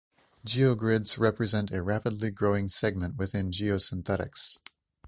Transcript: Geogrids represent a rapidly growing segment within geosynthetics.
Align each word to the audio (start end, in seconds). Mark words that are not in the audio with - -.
Geogrids 0.47 1.19
represent 1.19 1.69
a 1.71 1.83
rapidly 1.83 2.31
growing 2.31 2.67
segment 2.67 3.17
within 3.17 3.51
geosynthetics. 3.51 4.57